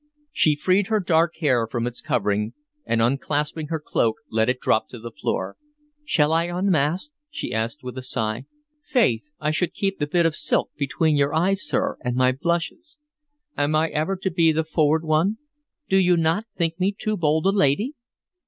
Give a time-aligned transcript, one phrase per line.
[0.31, 2.55] She freed her dark hair from its covering,
[2.87, 5.57] and unclasping her cloak let it drop to the floor.
[6.03, 8.45] "Shall I unmask?" she asked, with a sigh.
[8.83, 9.29] "Faith!
[9.39, 12.97] I should keep the bit of silk between your eyes, sir, and my blushes.
[13.55, 15.37] Am I ever to be the forward one?
[15.87, 17.93] Do you not think me too bold a lady?"